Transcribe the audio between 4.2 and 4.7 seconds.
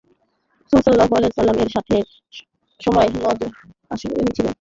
ছিলেন।